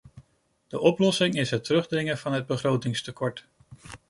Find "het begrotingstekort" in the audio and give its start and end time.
2.33-3.45